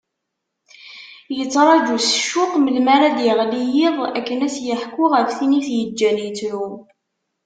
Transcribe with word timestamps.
Yettraǧu 1.37 1.97
s 2.07 2.07
ccuq 2.21 2.51
melmi 2.59 2.91
ara 2.95 3.09
d-yeɣli 3.17 3.63
yiḍ 3.73 3.97
akken 4.17 4.39
ad 4.41 4.45
as-yeḥku 4.47 5.05
ɣef 5.13 5.29
tin 5.37 5.57
i 5.59 5.61
t-yeǧǧan 5.65 6.17
yettru. 6.25 6.65